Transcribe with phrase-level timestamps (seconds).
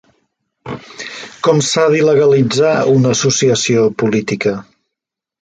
[1.47, 4.57] Com s’ha d’il·legalitzar una associació política?